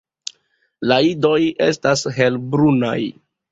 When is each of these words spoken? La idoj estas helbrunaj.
La 0.91 0.97
idoj 1.09 1.35
estas 1.67 2.07
helbrunaj. 2.19 2.99